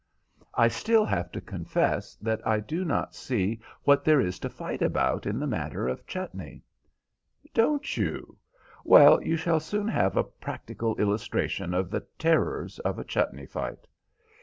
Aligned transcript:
"I 0.55 0.67
still 0.67 1.05
have 1.05 1.31
to 1.31 1.39
confess 1.39 2.15
that 2.23 2.41
I 2.43 2.59
do 2.59 2.83
not 2.83 3.13
see 3.13 3.59
what 3.83 4.03
there 4.03 4.19
is 4.19 4.39
to 4.39 4.49
fight 4.49 4.81
about 4.81 5.27
in 5.27 5.39
the 5.39 5.45
matter 5.45 5.87
of 5.87 6.07
chutney." 6.07 6.63
"Don't 7.53 7.95
you? 7.97 8.39
Well, 8.83 9.21
you 9.21 9.37
shall 9.37 9.59
soon 9.59 9.87
have 9.89 10.17
a 10.17 10.23
practical 10.23 10.95
illustration 10.99 11.75
of 11.75 11.91
the 11.91 11.99
terrors 12.17 12.79
of 12.79 12.97
a 12.97 13.03
chutney 13.03 13.45
fight. 13.45 13.87